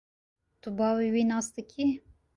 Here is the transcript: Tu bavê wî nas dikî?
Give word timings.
Tu 0.61 0.69
bavê 0.77 1.07
wî 1.13 1.23
nas 1.31 1.47
dikî? 1.55 1.87